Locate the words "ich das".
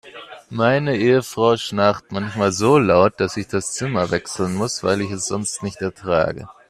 3.37-3.73